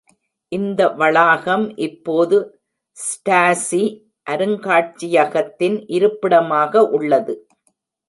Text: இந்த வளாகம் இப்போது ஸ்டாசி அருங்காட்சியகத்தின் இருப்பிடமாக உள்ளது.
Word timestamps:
இந்த 0.51 0.81
வளாகம் 0.91 1.65
இப்போது 1.77 2.37
ஸ்டாசி 2.97 3.83
அருங்காட்சியகத்தின் 4.27 5.79
இருப்பிடமாக 5.87 6.83
உள்ளது. 6.89 7.35